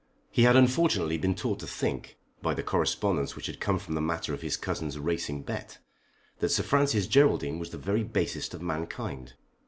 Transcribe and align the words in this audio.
He 0.31 0.45
had 0.45 0.55
unfortunately 0.55 1.19
been 1.19 1.35
taught 1.35 1.59
to 1.59 1.67
think, 1.67 2.17
by 2.41 2.55
the 2.55 2.63
correspondence 2.63 3.35
which 3.35 3.45
had 3.45 3.59
come 3.59 3.77
from 3.77 3.93
the 3.93 4.01
matter 4.01 4.33
of 4.33 4.41
his 4.41 4.57
cousin's 4.57 4.97
racing 4.97 5.43
bet, 5.43 5.77
that 6.39 6.49
Sir 6.49 6.63
Francis 6.63 7.05
Geraldine 7.05 7.59
was 7.59 7.69
the 7.69 7.77
very 7.77 8.01
basest 8.03 8.55
of 8.55 8.63
mankind. 8.63 9.35